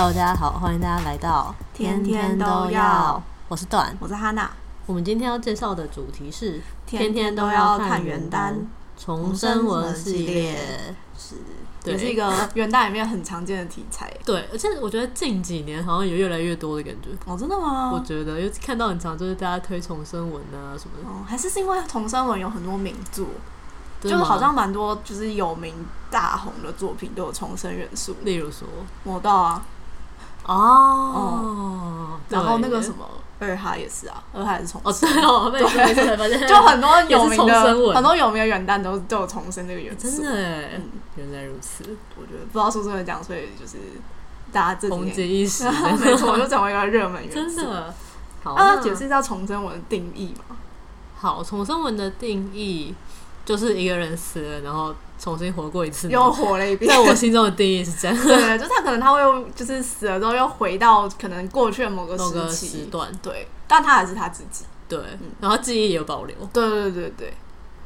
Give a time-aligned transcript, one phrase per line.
[0.00, 3.20] Hello，大家好，欢迎大家来到天天都要。
[3.48, 4.48] 我是段，我是哈娜。
[4.86, 8.64] 我们今天要介绍的主题是天天都要看原单
[8.96, 11.34] 重生文系列，是，
[11.84, 14.08] 也是一个元旦里面很常见的题材。
[14.24, 17.08] 对，而且我觉得近几年好像有越来越多的感觉。
[17.26, 17.90] 哦，真的吗？
[17.92, 21.08] 我觉得，因为看到很常，就是大家推重生文啊什么的。
[21.08, 23.26] 哦，还是是因为重生文有很多名作，
[24.00, 25.74] 就好像蛮多就是有名
[26.08, 28.14] 大红的作品都有重生元素。
[28.22, 28.68] 例如说，
[29.02, 29.60] 魔道啊。
[30.48, 30.54] 哦，
[31.14, 33.06] 哦，然后那个什么
[33.38, 35.08] 二哈也是啊，二哈也是重生。
[35.22, 40.22] 哦，对哦，对，就很多有名的很多有名的元旦都都有重生这个元素。
[40.22, 40.32] 真的
[41.16, 41.84] 原来如此。
[42.16, 43.76] 我觉得不知道是不是讲，所以就是
[44.50, 45.64] 大家这几年红极一时，
[46.00, 47.36] 没错，就成为一个热门元素。
[47.60, 47.94] 真的，
[48.42, 50.56] 好，那解释一下重生文的定义嘛？
[51.18, 52.94] 好，重生文的定义
[53.44, 54.94] 就是一个人死了，然后。
[55.18, 56.88] 重新活过一次，又活了一遍。
[56.88, 59.20] 在我心中的定义是这样， 对，就是他可能他会
[59.54, 64.98] 就是死了之后又回到可能过去的某个某个时段，对，但他还是他自己，对，
[65.40, 67.34] 然后记忆也有保留，对对对对，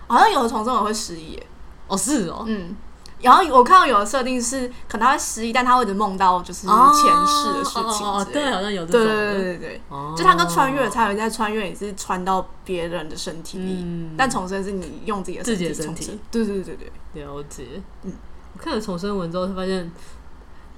[0.06, 1.40] 好像有的重生我会失忆，
[1.88, 2.76] 哦是哦，嗯。
[3.22, 8.06] 然后我看到有的设定是，可能他会失忆，但他会一直梦到就是前世的事情。
[8.06, 9.06] 哦，对，好像有这种。
[9.06, 9.80] 对对对对对。
[10.16, 16.18] 就他跟穿越，他有在穿越，也是穿到别人的身体里，但重生是你用自己的自己的身体。
[16.30, 17.66] 对对对对，了解。
[18.02, 18.12] 嗯，
[18.54, 19.90] 我看了重生文之后，他发现。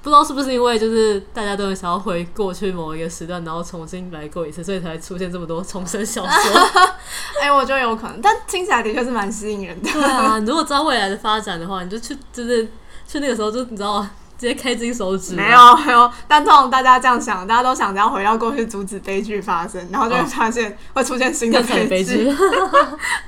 [0.04, 6.60] 不知道是不是因为就是大家都很想要回过去某一个时段，然后重新来过一次，所以才出现这么多重生小说。
[7.40, 9.90] 哎、欸，我觉得有可能，但听起来的确是蛮吸引人的。
[9.90, 12.64] 对啊，如果知道未来的发展的话，你就去，就是
[13.08, 14.02] 去那个时候，就你知道
[14.38, 15.34] 直接开金手指。
[15.34, 22.30] 没有没有，但通常大家这样想，大家都想着要回到过去阻止悲剧发生，然后就会发现会出现新的悲剧。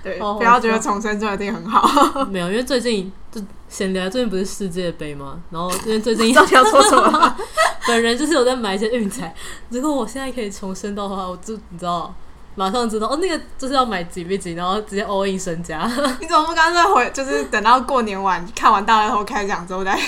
[0.03, 2.23] 对，不要觉得重生就一定很好。
[2.29, 3.47] 没有，因为最近就。
[3.69, 5.41] 闲聊，最近不是世界杯吗？
[5.51, 7.37] 然后因为最近 到底要说什么？
[7.85, 9.35] 本人就是有在买一些运彩。
[9.71, 12.15] 如果我现在可以重生到的话，我就你知道，
[12.55, 15.85] 马上知道哦，那个就是要买几比几，然后直接 all in 身家。
[16.21, 17.11] 你怎么不干脆回？
[17.13, 19.99] 就是等到过年晚看完大乐后开奖之后再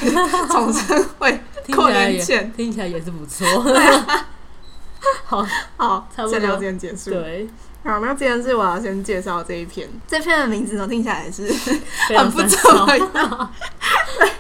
[0.49, 1.05] 重生？
[1.19, 1.41] 会
[1.75, 3.45] 过年前听起来也是不错。
[5.25, 5.45] 好
[5.77, 7.11] 好，差不多聊天结束。
[7.11, 7.49] 对。
[7.85, 11.47] 好，那既然是我要先介绍这一篇，这篇的名字呢听起来也是
[12.17, 12.87] 很不错。
[12.87, 14.31] 对，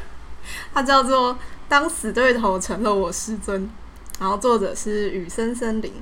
[0.75, 1.33] 它叫做
[1.69, 3.63] 《当死对头成了我师尊》，
[4.21, 5.93] 然后作者是雨森森林，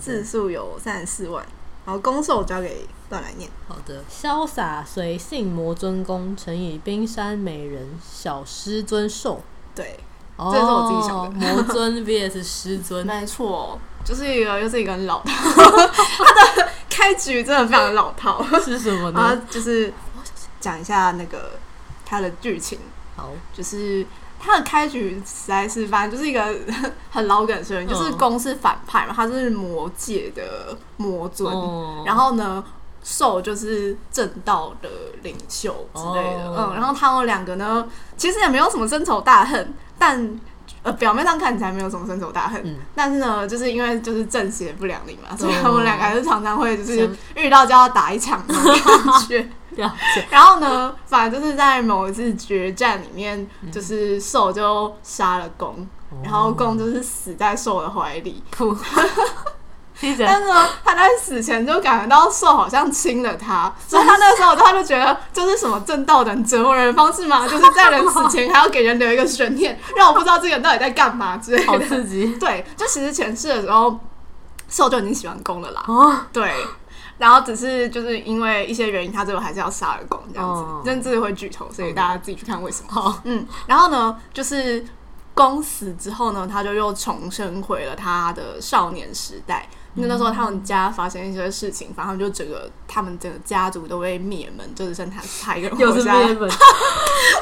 [0.00, 1.46] 字数有三十四万，
[1.86, 3.48] 然后攻受交给段来念。
[3.66, 9.42] 好的，潇洒随性魔尊公，乘以冰山美人小师尊受。
[9.74, 10.00] 对，
[10.52, 11.30] 这是我自己想的。
[11.54, 16.68] 魔尊 VS 师尊，没错，就是一个又是一个很老套， 他的。
[16.90, 19.40] 开局真的非常老套，是什么呢？
[19.48, 19.90] 就是
[20.60, 21.52] 讲一下那个
[22.04, 22.78] 他的剧情。
[23.16, 24.04] 好，就是
[24.38, 26.54] 他的开局实在是，反正就是一个
[27.10, 32.62] 很老梗的设定，就是攻是反派嘛，他是魔界的魔尊，哦、然后呢，
[33.02, 34.88] 受就是正道的
[35.22, 36.44] 领袖之类的。
[36.44, 40.40] 哦、嗯，然后他们两个呢，其实也没有什么深仇大恨，但。
[40.82, 49.46] 呃，表面上看起来没有什么深仇大恨，嗯、但是呢，就是因为就是正邪不两立嘛，嗯、所以他们两个还是常常会就是遇到就要打一场的感觉。
[50.30, 58.42] 然后呢，反正就是在某一次决战里面，就是受就杀了攻，嗯、然后攻就是死在受的怀里。
[60.02, 67.46] 嗯但是呢，他在死前就感觉到兽好像亲了他，所以他那个时候他就觉得这是什么正道等折磨人的方式吗？
[67.48, 71.66] 就是在人死前还要给人留一个悬念，让我不知道这个人到底在干嘛之类的。
[71.66, 72.34] 好刺激！
[72.38, 73.98] 对，就其实前世的时候，
[74.68, 75.84] 兽就已经喜欢攻了啦。
[75.86, 76.50] 哦，对，
[77.18, 80.64] 然后只是就是因为一些原因，他最后还是要杀了攻这样子。
[80.84, 82.88] 真的会剧透，所以大家自己去看为什么。
[82.90, 84.82] 好，嗯，然后呢，就是
[85.34, 89.68] 攻死之后呢，他就又重生回了他的少年时代。
[89.94, 96.20] 因为那时候他们家发生一些事情，反正就整个他们整个家族都被灭门，就只剩他他一个人活下来。
[96.30, 96.36] 我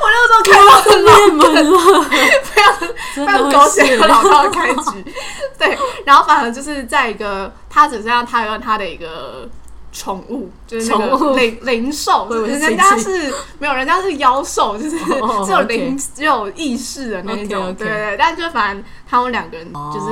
[0.04, 0.72] 那时候看到
[1.28, 1.78] 灭门了，
[2.42, 2.72] 非常
[3.14, 5.04] 非常狗血的老套的开局。
[5.58, 9.48] 对，然后反正就是在一个他只剩下他跟他的一个。
[9.98, 14.96] 宠物就是那个灵灵兽，人家是没有，人家是妖兽，就是
[15.44, 18.16] 只有灵只有意识的那种，对对。
[18.16, 20.06] 但就反正他们两个人就是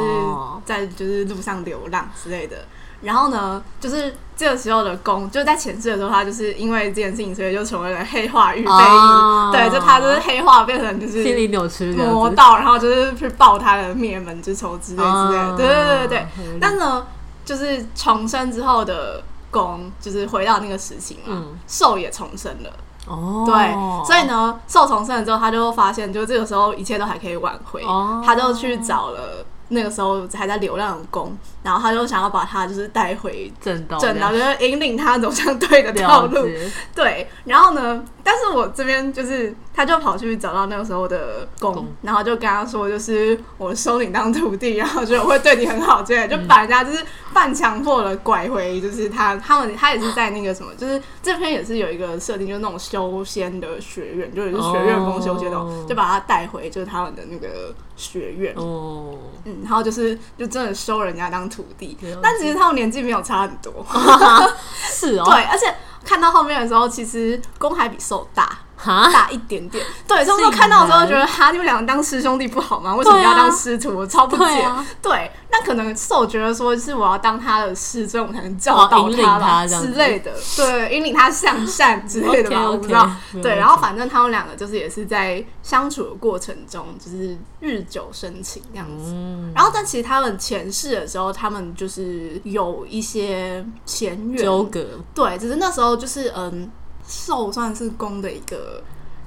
[0.65, 2.56] 在就是路上流浪之类的。
[3.00, 9.53] 然后呢，就是这个时候的公，就在前世的时候，他就是因为这件事情，所以就成为了黑化预备役。
[9.53, 15.56] 对，就他就是黑化变成就是心理扭曲魔道，然后就是去报他的灭门之仇之类之类的。
[15.56, 16.27] 对对对对对。
[16.61, 17.06] 但呢，
[17.44, 19.23] 就是重生之后的。
[19.56, 22.70] 攻就是回到那个时期嘛，兽、嗯、也重生了。
[23.06, 23.73] 哦，对，
[24.05, 29.44] 所以呢，兽重生了之后，他就发现，就这个时候一切都还可以挽回，哦、他就去找了。
[29.69, 34.31] 那个时候还在流浪宫，然后他就想要把他就是带回正道，正道。
[34.31, 36.47] 就是引领他走向对的道路。
[36.95, 55.59] 对，然后呢，但是我这边就是，他就跑去找到那个时候的攻，然后就跟他说，就是我收你当徒弟，然后就会对你很好，这样就把人家就是半强迫的拐回，就是他他们他也是在那个什么，就是这篇也是有一个设定，就是那种修仙的学院，就是学院风修仙的，
[55.89, 57.75] 就把他带回就是他们的那个。
[57.97, 58.55] 学院。
[58.57, 63.85] 哦，嗯，然后就是就真的收人家当徒弟，但其实他们年纪没有差很多，
[64.73, 68.59] 是哦，对，而且看到后面的时候，其实公还比受大。
[68.76, 72.94] 哈，大一点点，对，所以我看到的时候觉得，哈，你们两个当师兄弟不好吗？
[72.94, 73.96] 为什么要当师徒？
[73.96, 74.67] 我超不解。
[75.00, 80.31] 对，那可能是我觉得说是我要当他的师，所以我才能教导他吧之类的。
[80.56, 83.11] 对，引领他向善之类的吧， 我不知道。
[83.43, 89.14] 对，然后反正他们两个就是也是在相处的过程中，就是日久生情这样子。
[89.55, 94.84] 然后但其实他们前世的时候，他们就是有一些前缘纠葛。
[95.14, 96.70] 对，只是那时候就是嗯。
[97.06, 98.82] 受算是攻的一个，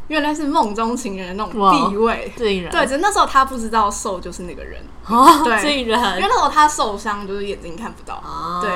[0.07, 2.31] 原来是梦中情人的那种地位，
[2.71, 8.69] 对，只是那时候他不知道受就是那个人，哦、对，因为那时候他受伤，就是眼睛看不到，哦、对，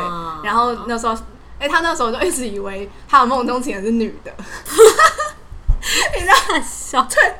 [0.46, 1.14] 然后那时候，
[1.60, 4.32] 哎、欸，他那时候就一直以为他的梦中情人是女的，
[6.16, 6.34] 你知道？
[6.54, 7.36] 很 笑，对。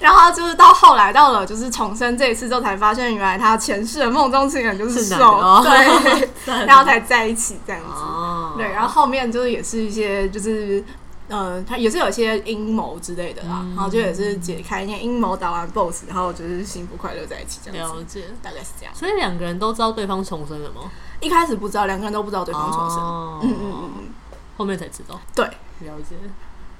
[0.00, 6.28] 然后就是到后来到了就是重生这一次之后，才发现原来他前世的梦中情人就是受，哦、对，
[6.66, 7.88] 然后才在一起这样子。
[7.88, 10.82] 哦、对，然后后面就是也是一些就是
[11.28, 17.98] 呃，他也是有一些阴谋之类的啦，嗯、然后就也是解开那阴谋，打完 BOSS，然后就是幸福快乐在一起这样子。
[17.98, 18.94] 了解，大概是这样。
[18.94, 20.90] 所以两个人都知道对方重生了吗？
[21.20, 22.98] 一开始不知道，两个人都不知道对方重生。
[22.98, 24.08] 哦、嗯嗯嗯嗯，
[24.56, 25.20] 后面才知道。
[25.34, 26.16] 对，了解。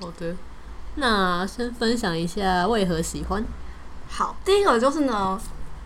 [0.00, 0.34] 好的。
[0.96, 3.44] 那先分享一下为何喜欢。
[4.08, 5.40] 好，第一个就是呢，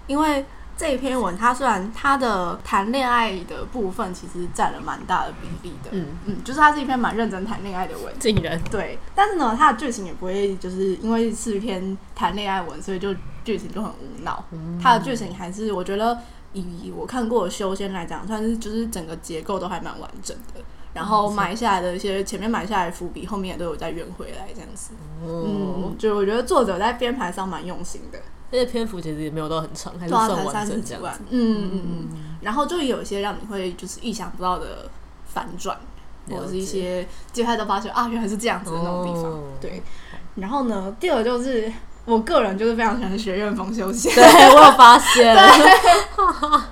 [0.07, 0.45] 因为
[0.77, 13.15] 这一篇文，它虽然它的谈恋爱的部分其实占了蛮大的比例的，嗯嗯，就是它是一篇蛮认真谈恋爱的文，竟然对，但是呢，它的剧情也不会就是因为是一篇谈恋爱文，所以就
[13.45, 14.45] 剧情就很无脑。
[14.53, 16.19] 嗯、它的剧情还是我觉得
[16.55, 20.61] 以我看过的修仙来讲，算是就是整个结构都还蛮完整的。
[20.95, 24.93] 然后埋下来的一些前面埋下来的伏笔，后面也都有再圆回来这样子。
[25.23, 28.19] 哦、嗯，就我觉得作者在编排上蛮用心的。
[28.53, 31.21] 这些篇幅其实也没有到很长，还是算完整这样子。
[31.31, 31.83] 嗯嗯嗯
[32.13, 32.37] 嗯。
[32.41, 34.89] 然后就有一些让你会就是意想不到的
[35.27, 35.77] 反转，
[36.31, 39.25] 或者是一些接下来都发现啊，原来是这样子的那种地方。
[39.25, 39.83] 哦、对。
[40.37, 41.73] 然后呢，第二就是
[42.05, 44.15] 我个人就是非常喜欢学院风修仙。
[44.15, 45.35] 对，我有发现。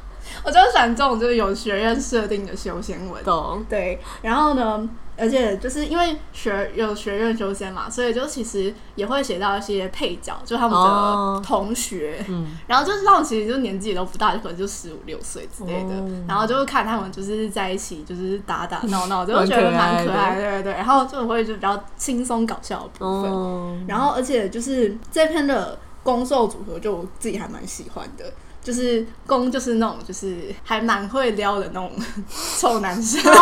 [0.42, 4.00] 对 我就喜欢这种就是有学院设定的修仙文，懂对。
[4.22, 12.24] 然后呢，而且就是因为学有学院修仙嘛，所以就其实也会写到一些配角，就他们的同学。
[12.66, 15.94] 然后就是他们其实就年纪也都不大，就可能就十五六岁之类的。
[15.94, 20.72] 哦、然后就会看他们就是在一起，就是打打闹闹，就觉得蛮可爱的，对对对。
[20.72, 23.30] 然后就会就比较轻松搞笑的部分。
[23.30, 28.24] 哦、然后而且就是这篇的攻受组合，就我自己还蛮喜欢的。
[28.62, 31.90] 就是攻，就是那种就是还蛮会撩的那种
[32.58, 33.20] 臭男生，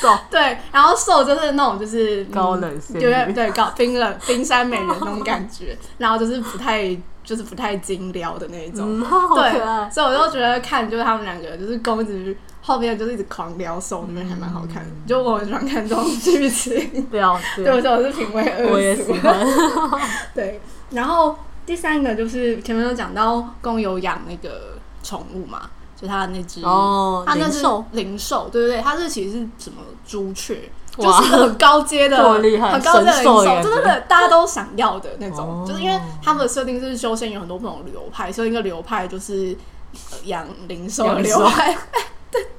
[0.30, 9.00] 对，然后受就是那种就是高冷，对对高冰冷冰山美人那种感觉，然后就是不太就是不太精撩的那一种，
[9.34, 17.08] 对，所以我就觉得看就是他们两个就是攻一直后面就是一直狂撩受，那边还蛮好看的，就我很喜欢看这种剧情，
[17.56, 19.44] 对，我说我是品味二，我也喜欢，
[20.32, 20.60] 对，
[20.90, 21.36] 然后。
[21.66, 25.68] 第三个就是前面有讲到公有养那个宠物嘛，
[26.00, 27.60] 就他的那只哦，他那只
[27.92, 39.56] 灵兽，对对对，他是其实是什么朱雀，就是很高阶的， 很高阶的灵兽，真的大家都想要的那种，哦、就是因为他们的设定是修仙有很多不同流派，所以一个流派就是
[40.24, 41.76] 养灵兽的流派。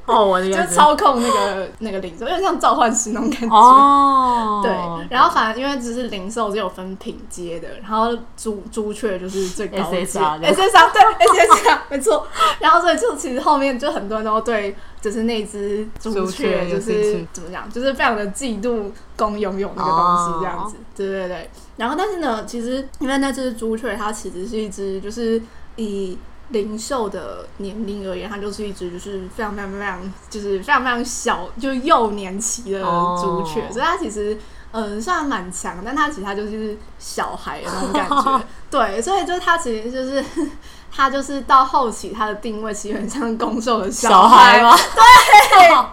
[0.14, 3.54] 哦，我就操控那个那个灵兽，有点像召唤师那种感觉。
[3.54, 4.72] 哦， 对，
[5.10, 10.06] 然后反正因为只是灵兽，只有分品阶的，然后朱朱雀就是最高阶。
[10.06, 12.26] S S R，对，S S R， 没错。
[12.60, 20.78] 然后所以就其实后面就很多人都对，就是那只朱雀，就是怎么讲，就是非常的嫉妒公拥有那个东西这样子。
[20.96, 21.50] 对对对。
[21.76, 25.42] 然后但是呢，其实因为那只朱雀，它其实是一只就是
[25.76, 26.18] 以。
[26.50, 33.72] 灵兽的年龄而言，它就是一只就是非常非常非常就是非常非常小，就幼年期的朱雀，oh.
[33.74, 34.38] 所以它其实
[34.72, 40.24] 嗯虽然蛮强，但它其实它就是小孩的那种感觉， 对，所以就是它其实就是
[40.92, 44.76] 它就是到后期它的定位其实很像攻受的小孩，吗？
[44.76, 45.88] 对。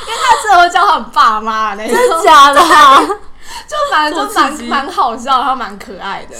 [0.00, 2.60] 因为他真的会叫他爸妈那种，真的假的？
[3.66, 6.34] 就反正就蛮蛮好笑，然后蛮可爱的。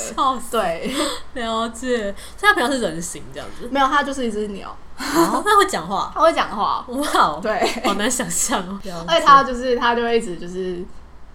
[0.51, 0.95] 对，
[1.35, 2.15] 了解。
[2.37, 3.69] 所以他平常是人形这样子？
[3.71, 4.77] 没有，它就是一只鸟。
[4.99, 6.85] 哦， 他会讲话，它会讲话。
[6.89, 8.79] 哇，对，好难想象哦。
[9.07, 10.85] 而且他就是它就会一直就是，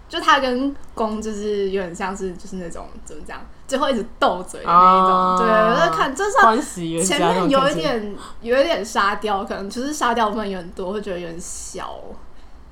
[0.08, 5.38] 就它跟公就是有点像是就是那种怎么讲，就会一直斗嘴的那一种。
[5.38, 11.98] 对，我在看，就是前面有一点有一点沙雕，可能就是沙雕部分有很多，会觉得有点小。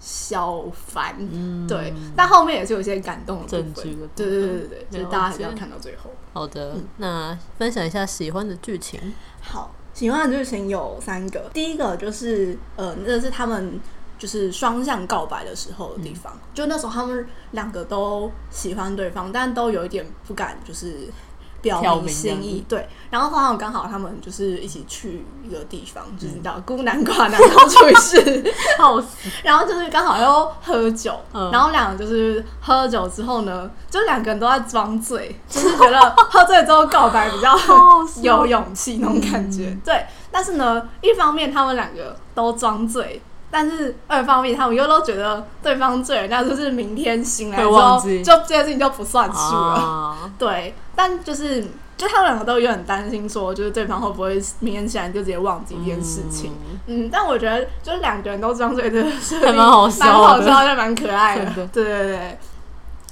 [0.04, 6.10] 小烦，嗯、对，但后面也是有一些感动的部分，对对对对对，就是大家还是要看到最后。
[6.32, 9.14] 好的，嗯、那分享一下喜欢的剧情。
[9.40, 13.80] 好，喜欢的剧情有三个，第一个就是呃，那是他们
[14.18, 21.08] 就是双向告白的时候的地方，嗯、就那时候他们两个都喜欢对方，但都有一点不敢，就是。
[21.62, 29.30] 表明心意，对，然后刚好刚好他们就是一起去一个地方，嗯、就是叫孤男寡男到处是， 好死。
[29.44, 37.56] 然后就是刚好又喝酒，嗯、然后两个就是喝酒之后呢，就两个人都在装醉， 就是觉得喝醉之后告白比较
[38.20, 39.68] 有勇气那种感觉。
[39.68, 43.22] 嗯、对，但是呢，一方面他们两个都装醉。
[43.54, 49.74] 但是二方面，他们又都觉得对方醉，那就是明天醒来之后，就这件事情就不算数了。
[49.74, 51.62] 啊、 对，但就是
[51.94, 56.50] 就他们两个都有点担心，说就是对方会不会明天醒来就直接忘记这件事情。
[56.86, 61.44] 嗯，嗯，但我觉得就是两个人都装醉的是蛮好笑，蛮好笑，又蛮可爱的。
[61.44, 62.38] 的对对对，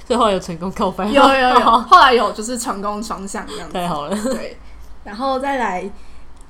[0.06, 3.74] 最后有成功告白，有有有， 后来有就是成功双向这样子。
[3.74, 4.16] 太好了。
[4.24, 4.56] 对，
[5.04, 5.88] 然后再来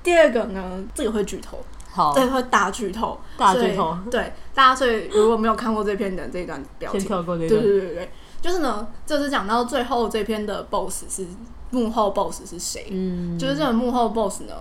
[0.04, 0.62] 第二个呢，
[0.94, 1.58] 这个会剧透。
[1.92, 11.26] 好，对，会大剧透，大剧透，对，大家所以如果没有看过这篇的这一段表情，先跳过这段，对对对对，就是呢，就是讲到最后这篇的 BOSS 是
[11.70, 12.86] 幕后 BOSS 是谁？
[12.90, 14.54] 嗯，就是这个幕后 BOSS 呢，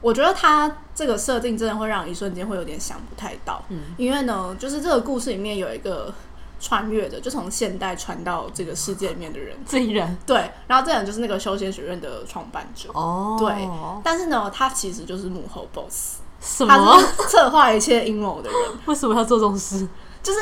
[0.00, 6.12] 我觉得他这个设定真的会让一瞬间会有点想不太到，嗯，因为呢，就是这个故事里面有一个
[6.58, 13.68] 穿越的，就从现代传到这个世界里面的人，这一人，对，然后这人就是那个修仙学院的创办者，哦，对，
[14.02, 16.22] 但是呢，他其实就是幕后 BOSS。
[16.42, 16.74] 什么？
[16.74, 18.58] 他是策划一切阴谋的人。
[18.86, 19.86] 为什么要做这种事？
[20.22, 20.40] 就是，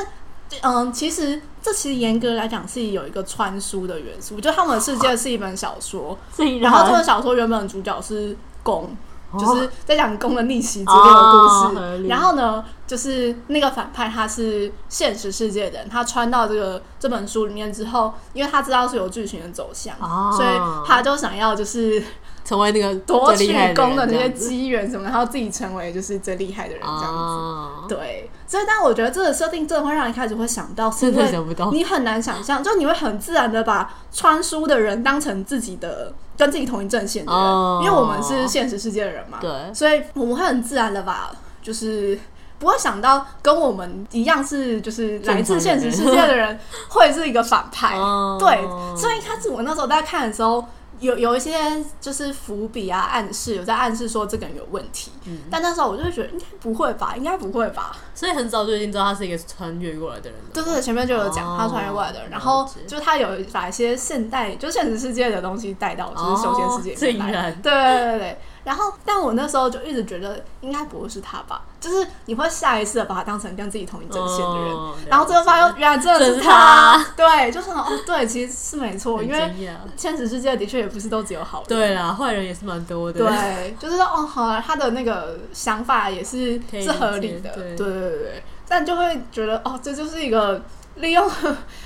[0.63, 4.41] 嗯，其实这其实严格来讲是有一个穿书的元素。
[4.41, 6.19] 就他们的世界是一本小说，
[6.61, 8.97] 然后这本小说原本主角是攻，
[9.39, 12.09] 就是在讲攻的逆袭之类的故事。
[12.09, 19.95] 然后呢，就是那个反派他是现实世界的人，他穿到这个这本书里面之后，因为他知道是有剧情的走向，
[20.33, 20.49] 所以
[20.87, 22.03] 他就想要就是。
[22.51, 27.09] 成为那个夺取功的那些机缘什么，然后自己成为就是最厉害的人这样子。
[27.09, 39.39] 啊、对，所以但我觉得这个设定真的会让你开始会想到，是会你很难想象，就你会很自然的把穿书的人当成自己的跟自己同一阵线的人，啊、因为我们是现实世界的人嘛。
[39.41, 41.31] 对，所以我们会很自然的把
[41.63, 42.19] 就是
[42.59, 47.95] 不会想到跟我们一样是就是来自现实世界的人会是一个反派。
[47.95, 48.59] 啊、 对，
[48.97, 50.65] 所以一开始我那时候在看的时候。
[51.01, 51.53] 有有一些
[52.01, 68.39] 就是伏笔啊，暗示有在暗示说这个人有问题，嗯，但那时候我就会觉得应该不会吧，应该不会吧，所以很早就已经知道他是一个穿越过来的人，对对，前面就有讲他穿越过来的人，哦、然后就是他有把一些现代就现实世界的东西带到就是修仙世界里面对对对对。
[68.65, 77.13] 然后，但我那时候就一直觉得应该不会是他吧，就是你会下意识的把他当成跟自己同一阵线的人，哦、然后最后发现原来真的是他，是他。
[77.17, 79.55] 对，就是哦，对，其实是没错，因为
[79.97, 87.77] 现实世界的确也不是都只有好人，对啦，坏人也是蛮多的，对，就是说哦，好了，他的那个想法也是是合理的，对。
[87.77, 90.63] 对对对，但就会觉得哦，这就是一个
[90.97, 91.31] 利用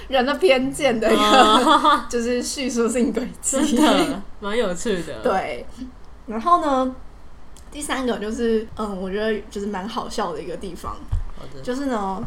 [0.08, 5.64] 人的偏见的一个，哦、就是叙述性轨迹，真的蛮有趣的，对。
[6.26, 6.94] 然后呢，
[7.70, 10.96] 第三个就是，嗯，我觉得就是蛮好笑的一个地方，
[11.62, 12.22] 就是呢，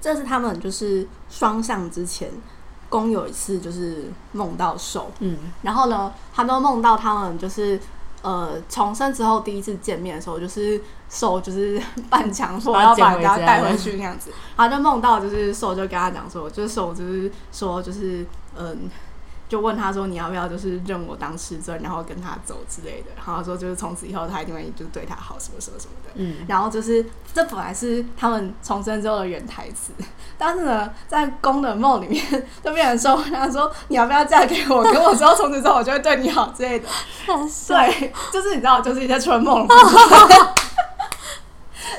[0.00, 2.30] 这是他们就是双向之前，
[2.88, 7.80] 公有一次就是梦到兽，嗯，然后呢，他都梦到他们就是，
[8.22, 10.80] 呃，重生之后第一次见面的时候，就是
[11.10, 13.38] 兽就是 半强迫要把人家。
[13.38, 18.24] 带回去那样子，然后就梦到就是兽就跟他讲说，就是兽就是说就是，
[18.56, 18.88] 嗯。
[19.52, 27.04] 就问他说：“你要不要就是认我当师尊，然后跟他走之类的？”然后他说：“就是从此以后他一定会就对他好，什么什么什么的。”嗯，然后就是
[27.34, 29.92] 这本来是他们重生之后的原台词，
[30.38, 32.24] 但是呢，在宫的梦里面
[32.64, 34.82] 就变成说：“他说你要不要嫁给我？
[34.84, 36.88] 跟我之后从此之后我就会对你好之类的。
[37.68, 39.68] ”对，就是你知道，就是一些春梦。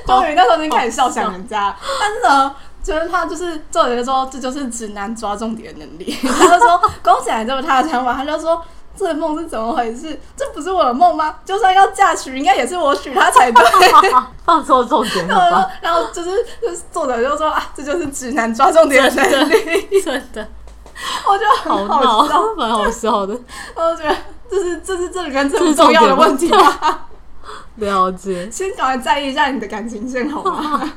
[0.08, 2.56] 终于那时候已经开始笑想人家，但是呢。
[2.84, 6.16] 就是他，就是作者就说，这就是直男抓重点的能力。
[6.22, 8.62] 他就说，攻起来这么他的想法，他就说，
[8.96, 10.20] 这个梦是怎么回事？
[10.36, 11.36] 这不是我的梦吗？
[11.46, 13.64] 就算要嫁娶，应该也是我娶她才对。
[14.46, 15.72] 放错重点了吧？
[15.82, 20.46] 然后就是就是作者就说啊，这就是直男抓重点的能力，真的。
[21.26, 23.34] 我觉得很好笑，蛮好笑的。
[23.76, 24.16] 我觉得
[24.50, 27.08] 这是这是这里面最重要的问题吧？
[27.78, 28.50] 了解。
[28.52, 30.94] 先赶快在意一下你的感情线，好吗？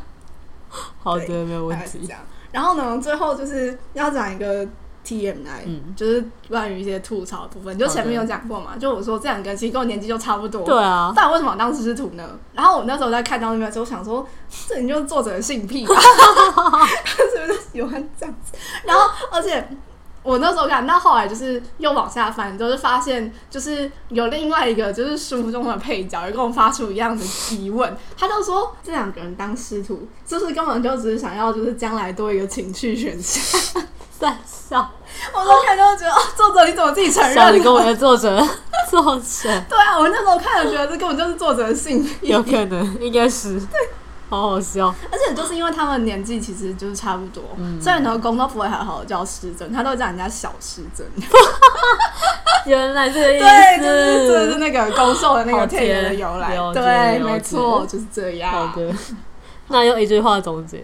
[1.07, 2.09] 好的，没有问题。
[2.51, 4.67] 然后呢，最后就是要讲一个
[5.05, 7.79] TMI，嗯，就是关于一些吐槽的部分。
[7.79, 10.63] 就前面有讲过嘛，就我说这两个其实跟我年纪就差不多。
[10.63, 11.13] 对啊。
[11.15, 12.29] 但为什么我当时是土呢？
[12.55, 14.27] 然后我那时候在看到那边的时候，我想说，
[14.67, 15.95] 这你就是作者的性癖吧？
[17.07, 18.59] 是不是喜欢这样子？
[18.85, 19.69] 然后，而且。
[20.27, 27.97] 我那时候看，到后来就是又往下翻，就是发现就是有另外一个就是书中的配角，也跟我发出一样的疑问。
[28.19, 33.83] 他就说，这两个人当师徒，就是根本就只是想要就是将来多一个情趣选项。
[34.19, 34.91] 在笑，
[35.33, 37.55] 我都看到觉得，哦，作者你怎么自己承认？
[37.55, 38.43] 你跟我的作者
[38.91, 39.63] 作者。
[39.69, 42.29] 对啊，我那时候看了觉得这根本就是作者的性癖。
[42.29, 43.61] 有可能，应该是。
[43.61, 43.79] 对。
[44.29, 51.09] 好好笑，而且就是因为他们年纪其实就是差不多，嗯、所以呢，公都不会好好叫师尊，他都叫人家小师尊。
[52.67, 58.51] 原来这个意思，对，就是就是那个攻受的那个天的由来，对，没错，就是这样。
[58.51, 58.93] 好的，
[59.69, 60.83] 那用一句话总结：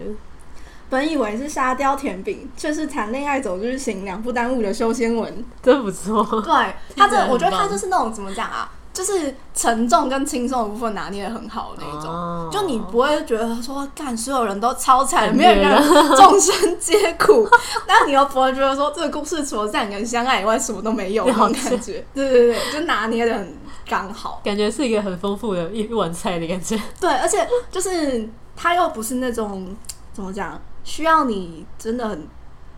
[0.89, 6.23] 本以为是沙雕甜饼，却是谈恋爱走日行两不耽误的修仙文，真不错。
[6.41, 8.71] 对他这，我觉得他就是那种怎么讲啊？
[8.93, 15.83] 就是沉重跟轻松的部分拿捏的很好的那种，哦、就你不会觉得说，干所有人都超惨，没有人
[16.15, 17.47] 众生 皆苦，
[17.87, 22.05] 但你又不会觉得说，这个故事除了两个人相爱以外，什么都没有 那种感觉。
[22.13, 23.57] 对对对，就拿捏的很
[23.87, 26.79] 刚好，感觉是一个很丰富的一碗菜的感觉。
[26.99, 29.75] 对，而且就是他又不是那种
[30.13, 32.27] 怎么讲，需要你真的很。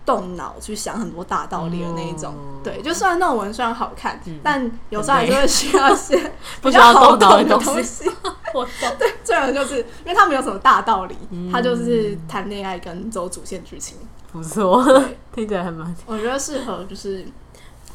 [0.05, 6.31] 动脑去想很多大道理的那一种，嗯、对，就算那种文虽然好看，嗯、但有时候还是会需要一些
[6.61, 8.09] 比较好懂的东西。
[8.53, 13.97] 我懂， 对，这样就是因为他没有什么大道理，嗯、他就是谈恋爱跟走主线剧情，
[14.31, 14.83] 不错，
[15.33, 15.93] 听起来还蛮。
[16.05, 17.25] 我觉得适合就是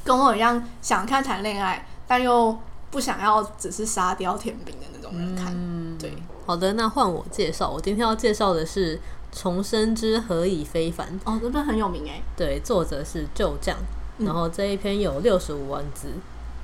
[0.03, 2.59] 跟我一样想看谈恋爱，但又
[2.91, 5.55] 不想要只是沙雕甜饼的那种人看。
[5.55, 9.01] 嗯、对，好的，那换我介绍，我今天要介绍的是。
[9.33, 12.21] 重生之何以非凡哦，这本很有名哎。
[12.37, 13.77] 对，作者是旧将，
[14.19, 16.09] 嗯、然后这一篇有六十五万字，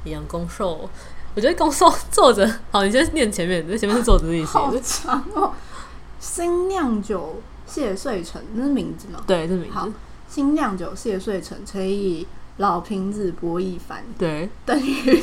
[0.05, 0.89] 一样攻受。
[1.35, 4.59] 我觉得攻受作者好，你先念前面，这前面是作者自己写的。
[4.61, 5.53] 好长哦。
[6.19, 9.23] 新酿酒谢遂成，那是名字吗？
[9.27, 9.93] 对，这是名字。
[10.29, 12.27] 新酿酒谢遂成，乘以
[12.57, 15.23] 老瓶子薄一凡，对，等于。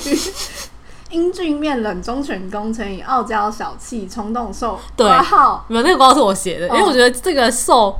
[1.13, 4.80] 英俊面冷忠犬攻，乘以傲娇小气冲动受。
[4.97, 7.95] 对，号，没有那个广告是我写的，因为我觉得这个受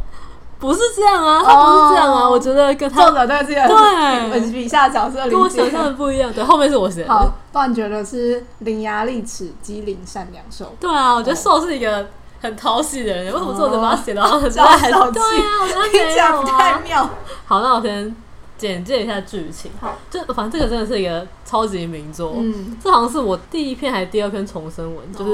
[0.60, 6.34] 不是这样啊，他不是这样啊，我觉得跟他作者对这个对笔下角色跟我想象的不一样。
[6.34, 7.14] 对，后面是我写的。
[7.14, 10.74] 好，不然觉得是伶牙俐齿、机灵善良受。
[10.80, 12.08] 对啊，我觉得受是一个
[12.42, 14.90] 很讨喜的人，为什么作者把他写的好像很小气？
[14.90, 17.08] 对啊，我觉得 听起来不太妙。
[17.46, 18.16] 好，那我先。
[18.58, 25.32] 简介一下剧情，好，就反正这个真的是一个超级名作，嗯，这好像是我第一篇还是第二篇重生文，就是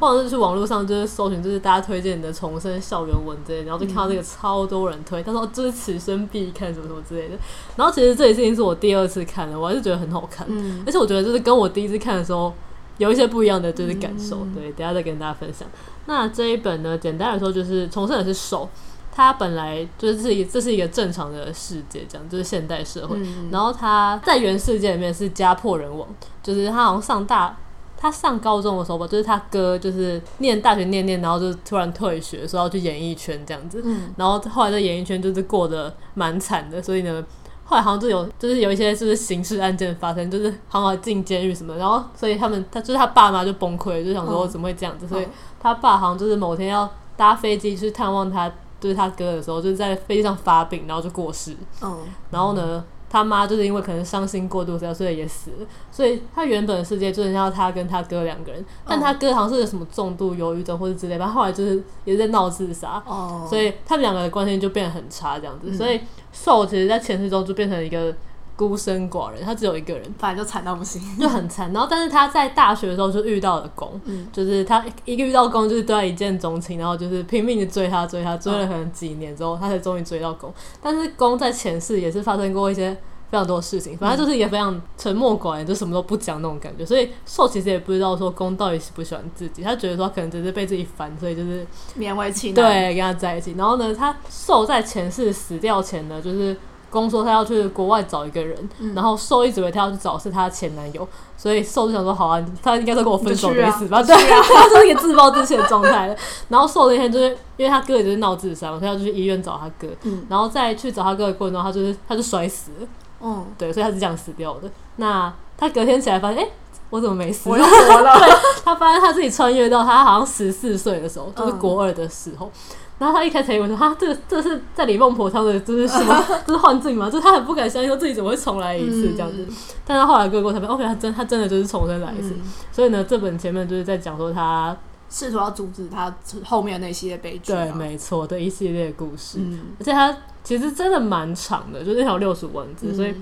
[0.00, 7.36] 或者是去网络上就是搜寻，就是大家推荐的重生校园文之类，然后就看到这个超多人推，他说这是此生必看什么什么之类的，
[7.76, 12.52] 然后其实这也是已经是我第二次看了，我还是觉得很好看，嗯，而且我觉得就是跟我第一次看的时候
[12.98, 15.68] 有一些不一样的就是感受，对，等下再跟大家分享。
[16.06, 18.68] 那这一本呢，简单来说就是重生也是受。
[19.16, 23.16] 他本来就是这一，这是一个正常的世界，这样就是现代社会。
[23.20, 26.08] 嗯、然后他在原世界里面是家破人亡，
[26.42, 27.56] 就是他好像上大，
[27.96, 33.80] 他上高中的时候吧，就是他哥就是念大学念念，然后就突然退学，说要去演艺圈这样子。
[33.84, 37.24] 嗯、然后后来在演艺圈就是过得蛮惨的，所以呢，
[37.62, 41.76] 后来好像就有就是有一些就是刑事案件发生，就是好像进监狱什么。
[41.76, 45.06] 然后所以他们他就是他爸妈就崩溃，就想说怎么会这样子？
[45.06, 45.28] 嗯、所以
[45.60, 48.52] 他爸好像就是某天要搭飞机去探望他。
[48.84, 51.56] 就是他哥的时候，就是在飞机上发病，然后就过世。
[51.80, 55.66] 嗯，然后呢，他妈就是因为可能伤心过度，所以也死了。
[55.90, 63.02] 所以他原本的世界就剩下他跟他哥两个人，但他哥好像是有什么重度忧郁症或者之类的，反正后来就是也是在闹自杀。
[63.06, 65.74] 哦，所以他们两个的关系就变得很差，这样子。
[65.74, 65.98] 所以
[66.30, 68.14] 寿其实，在前世中就变成一个。
[68.56, 71.72] 孤身寡人，他只有一个人，反正就惨到不行，就很惨。
[71.72, 80.54] 然后，但是他在大学的时候就遇到了攻，嗯、就是他一个遇到攻，就是对他一见钟情，然后就是拼命的追他，追他，追了可能几年之后，他才终于追到攻。
[80.80, 82.94] 但是攻在前世也是发生过一些
[83.28, 86.86] 非常多的事情，反正就是一个非常沉默寡言，就什么都不讲那种感觉。
[86.86, 91.66] 所以受其实也不知道说攻到底喜不喜欢自己，他觉得说可能只是被自己烦，所以就是
[91.98, 93.56] 勉为其难，对，跟他在一起。
[93.58, 96.56] 然后呢，他受在前世死掉前呢，就是。
[96.94, 104.00] 攻说他要去国外找一个人，嗯、然后受一直以为他要去找是他前男友，所以受就想说好啊，他应该都跟我分手的意思吧？
[104.02, 106.16] 对， 他就是一个自暴自弃的状态。
[106.48, 112.86] 然后受那天就是因为他哥也就是闹自杀，所以他就去医院找他哥，嗯、然后再去找他哥的过程中，他就是他就摔死了。
[113.20, 114.70] 嗯，对，所以他是这样死掉的。
[114.96, 116.52] 那他隔天起来发现，哎、欸，
[116.90, 117.48] 我怎么没死？
[117.50, 118.14] 我又活了。
[118.20, 118.28] 对，
[118.64, 122.46] 他发现他自己穿越到他好像十四岁的时候，就是国二的时候。
[122.46, 126.24] 嗯然后他一开始以为说，哈，这个这是在李孟婆汤的，这是什么？
[126.46, 127.10] 这是幻境吗？
[127.10, 129.44] 就是他很不敢相信说自己怎么会重来一次这样子。
[129.48, 132.30] 嗯、但他后来过才发现，OK，他真他真的就是重生来一次。
[132.30, 134.76] 嗯、所以呢，这本前面就是在讲说他
[135.10, 137.52] 试图要阻止他后面那些悲剧。
[137.52, 139.38] 对，没错的一系列故事。
[139.40, 143.14] 嗯、而且他其实真的蛮长的，就是那条六十五万字，嗯、所以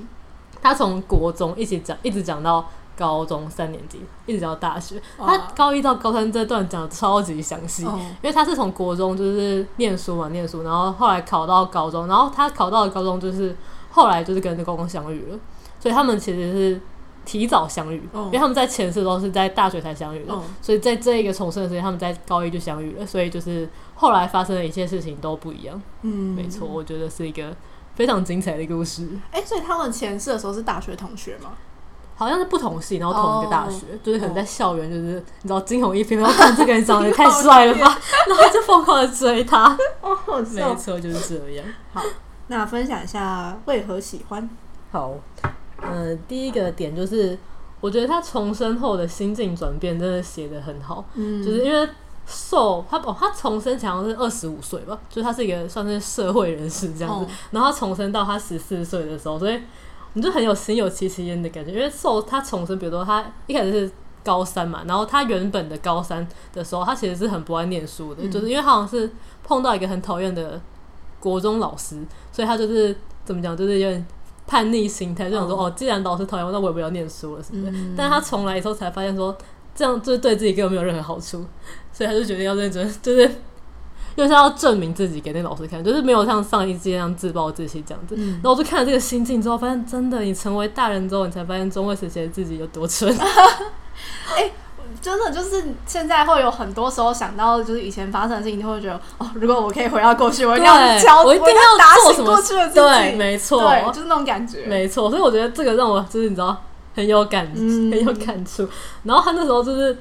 [0.60, 2.68] 他从国中一起讲，一直讲到。
[2.96, 13.56] 高中三年级一直讲到大学，他高一到高三这段讲的超级详细，因为他是从国中就是念书嘛，念书，然后后来考到高中，然后他考到了高中就是
[13.90, 15.38] 后来就是跟公公相遇了，
[15.80, 16.80] 所以他们其实是
[17.24, 25.80] 提早相遇，因为他们在前世都是在大学才相遇的，所以在这一个重生的时间，他们在高一就相遇了，所以就是后来发生的一切事情都不一样。
[26.02, 27.54] 嗯，没错，我觉得是一个
[27.94, 29.08] 非常精彩的故事。
[29.30, 31.52] 哎、欸，所以他们前世的时候是大学同学吗？
[32.22, 35.22] 好像是不同系，然后同一个大学，oh, 就是可能在校园，就是、oh.
[35.42, 39.76] 你知道惊鸿一瞥，然后看这个人长得也太帅了吧， 然后就疯狂的追他。
[40.00, 40.16] 哦，
[40.52, 41.66] 没错，就是这样。
[41.92, 42.00] 好，
[42.46, 44.48] 那分享一下为何喜欢？
[44.92, 45.12] 好，
[45.82, 47.36] 嗯、呃，第一个点就是，
[47.80, 51.04] 我觉得他重生后的心境转变真的写的很好。
[51.14, 51.88] 嗯，就是因为
[52.26, 57.30] 受他哦，他重生好像是二十五岁吧，就是他是一个算是社会人士这样子，oh.
[57.50, 59.60] 然后他重生到他十四岁的时候，所以。
[60.14, 69.10] 你就很有心有戚戚焉的感觉，因为受他重生，比如说他一开始是高三嘛，然后他原本的高三的时候，他其实是很不爱念书的，嗯、就是因为他好像是
[69.42, 70.60] 碰到一个很讨厌的
[71.18, 71.98] 国中老师，
[72.30, 72.94] 所以他就是
[73.24, 74.06] 怎么讲，就是有点
[74.46, 77.70] 叛逆心态，就想说哦，哦，既然老师讨厌我，那我也不要念书了，是不是？
[77.72, 79.36] 嗯、但是他重来以后才发现说，
[79.74, 81.44] 这样就是对自己根本没有任何好处，
[81.92, 83.30] 所以他就决定要认真，就是。
[84.16, 88.14] 就是要证明自己给那老师看，就是没有像上一届那样自暴自弃这样子。
[88.18, 93.10] 嗯、然后我就看了这个心境之后，发现真的，你成为大人之后，你才发现中二时期的自己有多蠢。
[94.36, 94.52] 哎、欸，
[95.00, 102.80] 真的就是现在会有很多时候想到，就是以前发生的事情，你会觉得哦，如果我可以回到过去，我一定要教，我一定要打醒过去的自己。
[102.80, 103.60] 对，没错，
[103.92, 104.66] 就是那种感觉。
[104.66, 106.56] 没错，所以我觉得这个让我就是你知道
[106.94, 108.68] 很有感，嗯、很有感触。
[109.04, 109.96] 然后他那时候就是。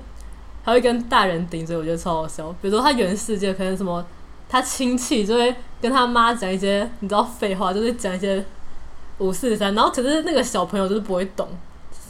[0.63, 2.49] 还会跟大人顶嘴，我觉得超好笑。
[2.61, 4.05] 比如说他原世界可能什么，
[4.47, 8.43] 他亲戚就会跟他妈讲一些你知道废话，就是讲一些
[9.17, 11.47] 五四三，然后可是那个小朋友就是不会懂。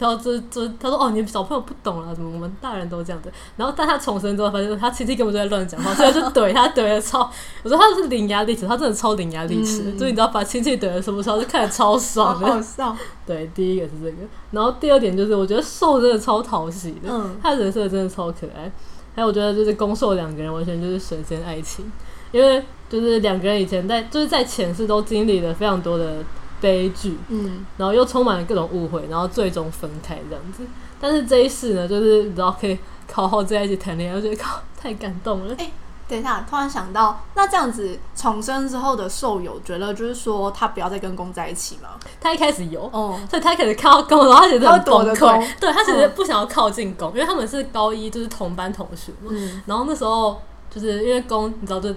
[0.01, 3.31] 然后这这他说哦，你小朋友不懂了，怎么我们大人都这样子。
[3.55, 7.29] 然后但他重生之后，发现他亲戚根本就在乱讲话，所以就怼他怼的超。
[7.61, 12.47] 我说他是伶牙俐齿，他真的超伶牙俐齿，嗯、所以你知道把亲戚怼的什么时候就看着超爽的。
[12.47, 12.97] 好笑。
[13.27, 14.17] 对，第一个是这个，
[14.49, 18.71] 然后第二点就是我觉得受真的超讨喜的，嗯、他人设真的超可爱。
[19.15, 21.85] 还有我觉得就是攻受两个人完全就是神仙爱情，
[22.31, 26.17] 因为就是两个人以前在就是在前世都经历了非常多的。
[26.61, 30.63] 悲剧，嗯，然后又充满了各种误会，然后最终分开这样子。
[30.99, 32.77] 但是这一世呢，就是你知道可以
[33.11, 35.53] 好好在一起谈恋爱，我觉得靠太感动了。
[35.55, 35.73] 哎、欸，
[36.07, 41.89] 等一下，突然想到，那这样子重生之后的兽友觉得就是说他不要再跟攻在一起吗？
[42.19, 49.29] 他一开始有，哦，所以他开始看到攻，然后他觉得很崩溃，对他其实不想要靠近攻，嗯、因为他们是高一就是同班同学嘛。
[49.31, 51.93] 嗯，然后那时候就是因为攻，你知道就。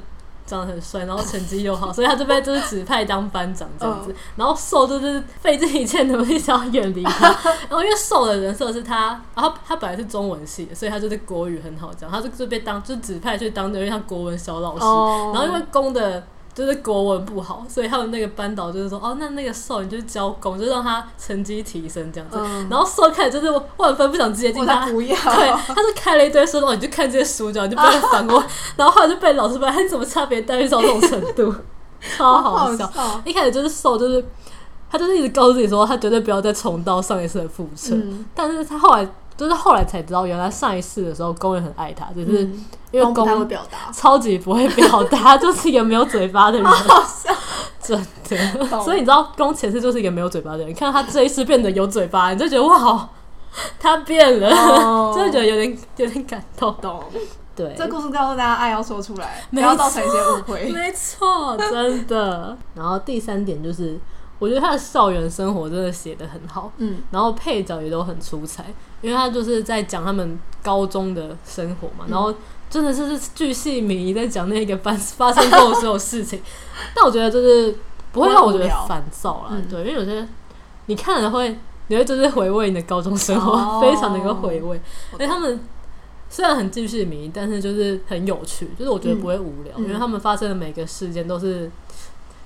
[0.47, 4.13] 长得很帅，然后成绩又好，所以他这边就是指派当班长这样子。
[4.13, 7.29] 嗯、然后受就是费尽一切努力想要远离他。
[7.69, 14.85] 然后因为受的人设是他，然后他本来是中文系的，所以他就是国语很好讲，他就就被当就指派去当有点像国文小老师。
[14.85, 16.23] 哦、然后因为攻的。
[16.55, 22.37] 就是国文不好，所以他们那个班导就是说，哦，那那个受你就教攻，就让他成绩提升这样子。
[22.41, 25.17] 嗯、然后受开始就是万分不想接近他，不要。
[25.17, 28.39] 对，他就开了一堆书，哦，你就看这些书，你就不要烦我。
[28.39, 31.53] 啊、 然后后来就被老师问，他怎么差别待遇到这种程度，
[32.17, 32.89] 超好笑。
[33.25, 34.25] 一开始就是受，就是
[34.89, 37.97] 他就是一直告诉自己说，他绝对不要再重蹈上一次的覆辙。
[37.97, 39.09] 嗯、但是他后来。
[39.37, 42.43] 就是后来才知道，原来上一世的时候，公也很爱他，只是
[42.91, 46.71] 因为攻会表达，超级不会表达， 就是一个没有嘴巴的人，
[47.83, 47.99] 真
[48.69, 48.81] 的。
[48.83, 53.09] 所以你知道，公前世就是一个没有嘴巴的人，看到他这一世变得有嘴巴，你就觉得哇，
[53.79, 54.49] 他变了，
[55.15, 56.75] 真的觉得有点有点感动。
[57.57, 60.71] 对，这故事告诉大家，爱要说出来，不要造成一些误会。
[60.75, 62.57] 没错，真的。
[62.75, 63.99] 然后第三点就是。
[64.41, 68.65] 我觉得他的校园生活真的写的很好，嗯，然后配角也都很出彩，
[69.05, 72.35] 因为他就是在讲他们高中的生活嘛，嗯、然后
[72.71, 76.41] 真的是巨细靡遗在讲那个发发生过的所有事情。
[76.97, 77.77] 但我觉得就是
[78.13, 79.57] 不会让我觉得烦躁啦。
[79.69, 80.27] 对，因为有些
[80.87, 81.55] 你看了会，
[81.89, 84.81] 你会就是回味你的高中生活， 非常能够回味。
[85.13, 85.61] 因为，他们
[86.31, 91.71] 虽然很继续迷，但是就是很有趣，就是我觉得不会无聊，因为他们发生的每个事件都是。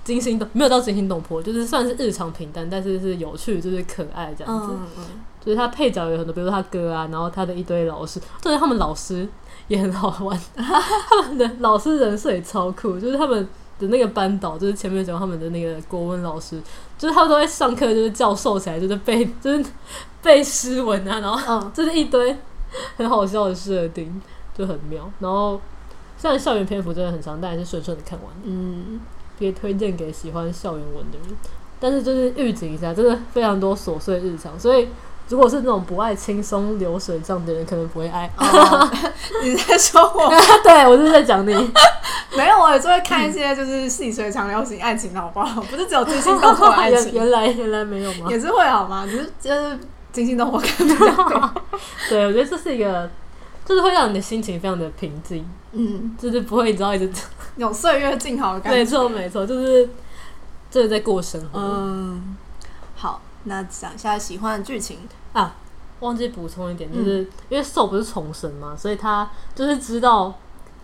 [0.08, 4.68] 惊心动没有到惊心动魄，就是算是日常平淡，但是是有趣，就是可爱这样子。
[4.70, 5.04] 嗯嗯、
[5.44, 9.28] 就是他配角有很多，比如说他哥啊，然后他的一堆老师，就是他们老师
[9.66, 10.40] 也很好玩。
[10.56, 13.46] 他们的老师人设也超酷，就是他们
[13.78, 16.58] 的那个班导，就是前面讲他们的那个国文老师，
[16.96, 19.62] 就是他们都会上课，就是教授起来，就是背， 就是
[20.22, 22.34] 背诗文啊，然后就是一堆
[22.96, 24.18] 很好笑的设定，
[24.56, 25.10] 就很妙。
[25.18, 25.60] 然后
[26.16, 28.32] 虽然校园篇幅真的很长，但还是顺顺的看完。
[28.42, 28.98] 嗯。
[29.38, 31.36] 可以推荐给喜欢校园文的人，
[31.78, 34.88] 但是就是预警一下，真的非常多琐碎日常，所以
[35.28, 38.30] 如果是那种不爱轻松流水账的人，可能不会爱。
[38.36, 38.90] 哦、
[39.42, 40.30] 你在说我？
[40.64, 41.52] 对，我就是在讲你。
[42.36, 45.60] 没有，我也是会看一些就是细水长流型爱情的好不好？
[45.62, 47.12] 不是只有惊心动魄的爱情。
[47.14, 48.26] 原来原来没有吗？
[48.28, 49.06] 也是会好吗？
[49.10, 49.78] 只是就是
[50.12, 51.54] 惊心动魄看比较多。
[52.08, 53.10] 对，我觉得这是一个，
[53.68, 55.46] 就是会让你的心情非常的平静。
[55.72, 57.12] 嗯，就是不会你知道一直。
[57.56, 58.78] 有岁月静好的感觉。
[58.78, 59.86] 没错，没错，就是
[60.70, 61.60] 就是在过生活。
[61.60, 62.34] 嗯，
[62.96, 65.00] 好，那讲一下喜欢的剧情
[65.34, 65.54] 啊。
[66.00, 70.32] 忘记补充一点，就是、嗯、因为受不是重生嘛，所以他就是知道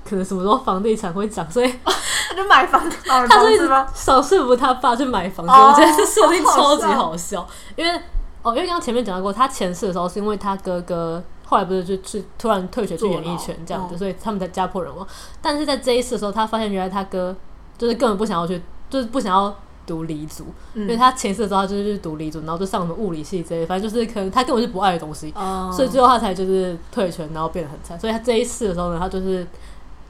[0.04, 2.96] 可能什么时候房地产会涨，所以 他就买房子。
[3.06, 7.40] 他就一直少说服他爸去买房子，哦、我觉得这设定超级好笑。
[7.40, 8.00] 哦、好笑因为
[8.42, 11.22] 哦，因为刚刚前面讲到过，他前世的时候是因为他哥哥。
[11.46, 15.06] 后来不是就去突然退学去演艺圈这样子，所以他们才家破人亡。
[15.42, 17.36] 但是在这一次的时候，他发现原来他哥
[17.76, 19.54] 就是根本不想要去，就是不想要
[19.86, 25.32] 读理组，因为他前世的时候他就是去读理组，然后就上什么物理系之类，反正就是可能他根本是不爱的东西，
[25.70, 28.00] 所以最后他才就是退学，然后变得很惨。
[28.00, 29.46] 所以他这一次的时候呢，他就是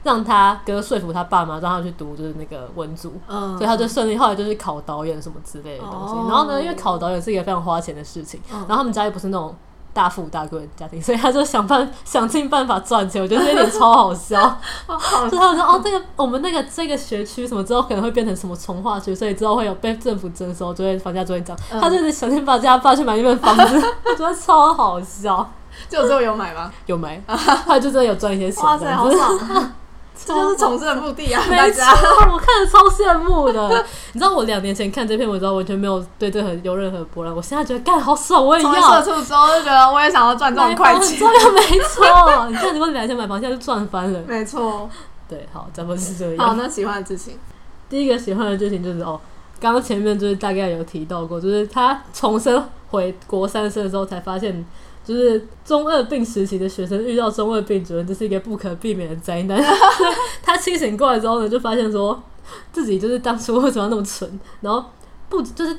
[0.03, 6.15] 让他哥说服他爸妈，让他去读就是那个文组，所以他就顺利后来就是考导演什么之类的东西。
[6.29, 9.53] 然后呢，因为考导演是一个非常花钱的事情，然后他们家又不是那种。
[9.95, 13.21] 大富大贵的家庭，所以他就想办想尽办法赚钱。
[13.21, 14.59] 我觉得这一点超好笑。
[15.31, 21.57] 就他们说哦，这个我们那个这个学区什么之后可能会变成什么从化区，所以之后会有被政府征收，就会房价就会涨。
[21.71, 25.49] 嗯、他就是想尽办法爸去买一份房子， 我觉得超好笑。
[25.87, 26.69] 就最后有买吗？
[26.87, 28.63] 有买，他就真的有赚一些钱。
[28.63, 29.71] 哇塞，好爽！
[30.15, 31.43] 这就是重生的目的啊！
[31.49, 31.83] 没错，
[32.31, 33.85] 我看着超羡慕的。
[34.13, 37.35] 你知道我两年前看这篇文章，完全没有对这个有任何波澜。
[37.35, 38.71] 我现在觉得干好爽，我也要。
[38.73, 41.19] 社畜之后就觉得我也想要赚这种快钱。
[41.19, 44.21] 这个没错，你看你过两年前买房，现在就赚翻了。
[44.25, 44.89] 没错，
[45.27, 46.47] 对，好，咱们是这样。
[46.47, 47.37] 好，那喜欢的剧情，
[47.89, 49.19] 第一个喜欢的剧情就是哦，
[49.59, 54.65] 刚刚前面就是大概有提到过，就是他重生回国三生的时候才发现。
[55.05, 59.63] 就是中二病时期的学生遇到中二病主任，这是一个不可避免的灾难。
[60.41, 62.21] 他清醒过来之后呢，就发现说
[62.71, 64.83] 自己就是当初为什么要那么蠢，然后
[65.29, 65.73] 不就是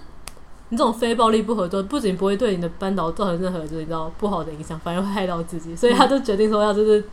[0.69, 7.05] 你这种非暴力不合作，不仅不会对你的班导造成任何就是你知道不好的影响，反而会害到自己，所以他就决定说要就是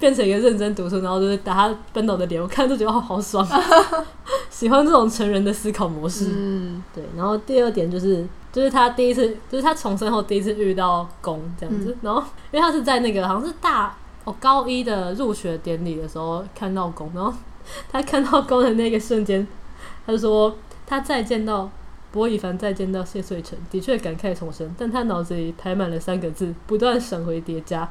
[0.00, 3.46] 变成一个认真读书，然后就是打他班导的脸，我看就觉得好好爽，
[4.50, 6.26] 喜欢这种成人的思考模式。
[6.34, 7.04] 嗯，对。
[7.16, 8.26] 然后第二点就是。
[8.52, 17.32] 就是他第一次，就是他重生后第一次遇到攻这样子，嗯、然后因为他是在那个好像是大哦高一的入学典礼的时候看到攻，然后
[17.88, 19.46] 他看到攻的那个瞬间，
[20.04, 20.52] 他就说
[20.84, 21.70] 他再见到
[22.10, 27.88] 柏以凡，再见到谢穗成，的确感慨重生，但他脑子里排满了三个字，不断闪回叠加，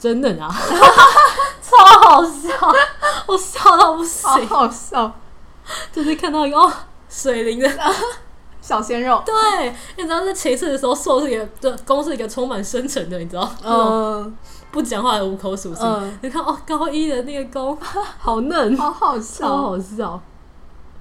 [0.00, 0.48] 真的啊，
[1.62, 2.50] 超好笑，
[3.26, 5.12] 我笑到不行，好，好笑，
[5.92, 6.72] 就是看到一个哦
[7.08, 7.70] 水灵的。
[8.62, 14.36] 小鲜肉，对，你知道在前次的时候，受是一个，对，公是一个充满深沉的，你知道，嗯，
[14.70, 15.84] 不讲话的五口属性。
[15.84, 17.76] 嗯、你看哦，高一的那个公
[18.20, 20.20] 好嫩，好好笑，好好笑。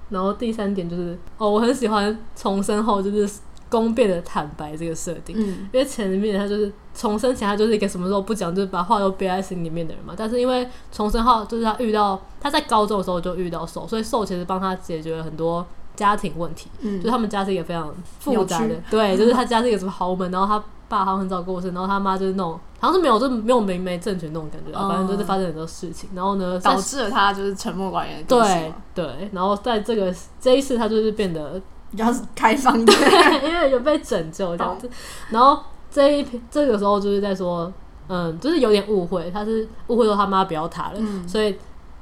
[0.10, 3.30] 然后第三点就是，哦，我很喜欢重生后就是
[3.70, 10.14] 攻变得坦白这个设定，嗯，因为前面他就是重生前他就是一个什么时候不讲，就是把话都憋在心里面的人嘛。
[10.18, 15.66] 但是因为重生后，就是他遇到他在高中的时候就遇到受，所以受其实帮他解决了很多。
[15.96, 28.24] 家庭问题，嗯，就他们家是一个非常复杂的，对，就是 他家是一个什么豪门，然后他爸好像很早过世，然后他妈就是那种好像是没有，就没有明媒正娶那种感觉，反正就是发生很多事情，然后呢，导致了他就是沉默寡言。
[28.24, 32.97] 对对，然后在这个这一次，他就是变得比较开放一点，
[33.43, 34.89] 因为有被拯救这样子。
[35.30, 37.71] 然后这一篇这个时候就是在说，
[38.08, 41.56] 嗯，就是有点误会，他是误会说他妈不要他了，所以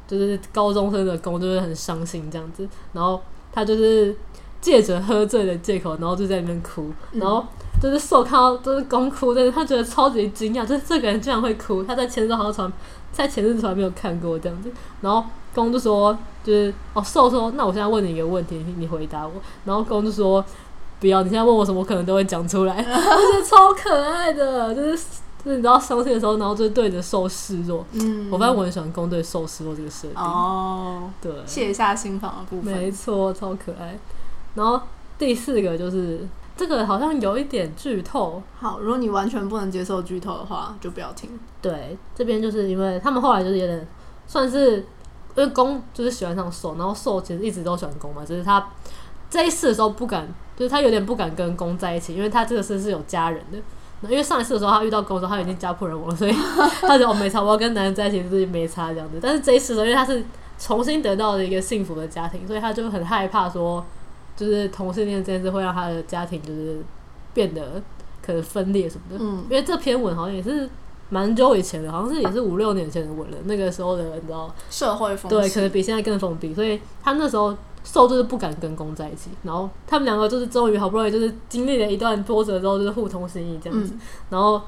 [0.07, 3.21] 就是高中生的公就是很伤心这样子，然后。
[3.49, 4.15] 他就是
[4.61, 7.43] 借着喝醉的借口，然后就在那边哭，嗯、然后
[7.81, 11.83] 就是受看到就是攻哭，但是他觉得超级惊讶，就是这个人居然会哭。
[11.83, 12.71] 他在前世好像从
[13.11, 14.69] 在前世从来没有看过这样子，
[15.01, 15.25] 然后
[15.59, 19.33] 攻就说就是哦，兽说那我现在问你一个问题，你回答我。
[19.65, 20.43] 然后公就说
[20.99, 22.75] 不要，你现在问我什么，我可能都会讲出来。
[22.77, 24.97] 我觉得超可爱的，就是
[25.43, 27.83] 就是你知道伤心的时候，然后就对着兽示弱。
[27.93, 30.21] 嗯，我发现我很喜欢公对兽示弱这个设定。
[30.21, 33.97] 哦，对，卸下心防的部分，没错，超可爱。
[34.53, 34.79] 然后
[35.17, 36.27] 第四个就是。
[36.59, 38.41] 这个好像有一点剧透。
[38.59, 41.29] 好，如果你完全不能接受剧透的话，就不要听。
[41.61, 43.87] 对，这边就是因为他们后来就是有点
[44.25, 44.83] 算是，
[45.37, 48.67] 因为攻就是喜欢上受，然后受其实一直都喜欢攻嘛，只、就是他
[49.29, 53.57] 这一次的时候不敢，就是他有点不敢跟攻在一起，因为他这个是是有家人的。
[54.09, 56.31] 因为上一次的时候他遇到攻的时候，他已经家破人亡了，所以
[56.81, 59.19] 他就哦没差，我要跟男人在一起就是没差这样子。
[59.21, 60.23] 但是这一次的时候，因为他是
[60.59, 63.85] 重新得到了一个幸福的家庭，所以他就很害怕说。
[64.35, 66.77] 就是同性恋这件事会让他的家庭就是
[67.33, 67.81] 变得
[68.21, 70.69] 可能分裂什么的，嗯，因为这篇文好像也是
[71.09, 73.37] 蛮久以前的，好像是也是五六年前的文了。
[73.45, 83.99] 那个时候的你知道社会风对，可能比现在更封闭，所以他那时候受就是不敢跟攻在一起，然后他们两个就是终于好不容易就是经历了一段波折之后，就是互通心意这样子，嗯、
[84.31, 84.61] 然后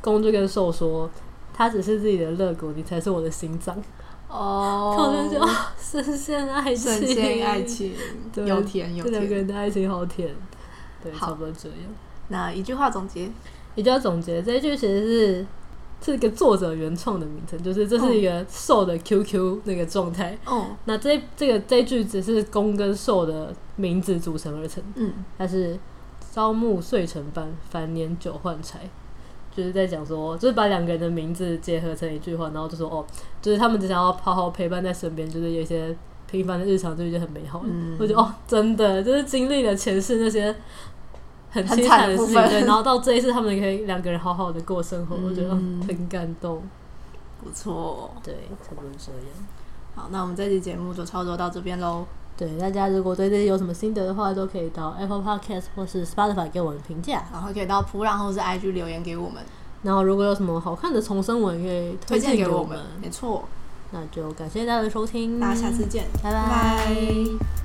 [0.00, 1.10] 攻就跟受说，
[1.52, 3.76] 他只是自己的肋骨，你才是我的心脏。
[4.26, 5.38] 哦，好像就
[5.78, 7.92] 深陷爱情，深陷爱情，
[8.34, 10.34] 对，有甜有甜，两个人的爱情好甜，
[11.00, 11.78] 对，差不多这样。
[12.28, 13.30] 那一句话总结，
[13.76, 15.46] 一句话总结，这一句其实是
[16.04, 20.36] 是一个作者原创的名称，就是这是一个受的 QQ 那个状态。
[20.44, 24.82] 哦，那这这个这句只是攻跟受的名字组成而成。
[24.96, 25.78] 嗯，它是
[26.32, 28.80] 朝暮岁成伴，繁年久换柴。
[29.56, 33.06] 就是在讲说，就是把两个人的名字结合成一句话，然后就说哦，
[33.40, 35.96] 就是他们只想要好好陪伴在身边，就是有一些
[36.28, 37.66] 平凡的日常就已经很美好了。
[37.68, 40.52] 嗯、我觉得哦，真的就是经历了前世那些
[41.54, 46.60] 很凄惨的事情，对，然后到这一次他们可以两个人好好的过生活，嗯、我觉得很感动。
[47.42, 49.20] 不错，对，差不多这样。
[49.94, 52.04] 好，那我们这期节目就差不多到这边喽。
[52.36, 59.42] 对，大家如果对这些有什么心得的话，都可以到 Apple Podcast 或是 Spotify 给我们评价，然后可以到普朗或是 IG 留言给我们。
[59.82, 62.78] 然后如果有什么好看的重生文，可以推荐给我们。
[63.02, 63.44] 没错，
[63.90, 67.63] 那就感谢大家的收听，大家下次见，拜拜。